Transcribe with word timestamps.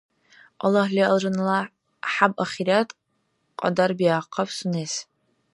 Аллагьли 0.63 1.03
алжанала 1.11 1.59
хӀяб-ахират 2.11 2.89
кьадарбиахъаб 3.59 4.49
сунес. 4.57 4.93